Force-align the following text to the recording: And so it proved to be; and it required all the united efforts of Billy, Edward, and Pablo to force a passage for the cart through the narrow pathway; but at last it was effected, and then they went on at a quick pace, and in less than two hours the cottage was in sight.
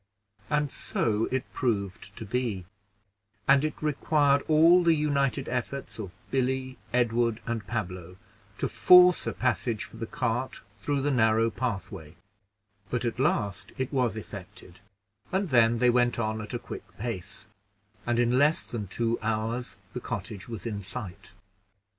And 0.49 0.71
so 0.71 1.27
it 1.29 1.53
proved 1.53 2.15
to 2.17 2.25
be; 2.25 2.65
and 3.47 3.63
it 3.63 3.83
required 3.83 4.41
all 4.47 4.83
the 4.83 4.95
united 4.95 5.47
efforts 5.47 5.99
of 5.99 6.11
Billy, 6.31 6.79
Edward, 6.91 7.39
and 7.45 7.67
Pablo 7.67 8.17
to 8.57 8.67
force 8.67 9.27
a 9.27 9.31
passage 9.31 9.83
for 9.83 9.97
the 9.97 10.07
cart 10.07 10.61
through 10.81 11.01
the 11.01 11.11
narrow 11.11 11.51
pathway; 11.51 12.15
but 12.89 13.05
at 13.05 13.19
last 13.19 13.73
it 13.77 13.93
was 13.93 14.15
effected, 14.17 14.79
and 15.31 15.49
then 15.49 15.77
they 15.77 15.91
went 15.91 16.17
on 16.17 16.41
at 16.41 16.55
a 16.55 16.57
quick 16.57 16.97
pace, 16.97 17.45
and 18.03 18.19
in 18.19 18.39
less 18.39 18.63
than 18.65 18.87
two 18.87 19.19
hours 19.21 19.77
the 19.93 19.99
cottage 20.01 20.47
was 20.49 20.65
in 20.65 20.81
sight. 20.81 21.33